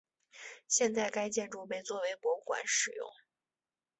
[0.67, 3.07] 现在该建筑被作为博物馆使用。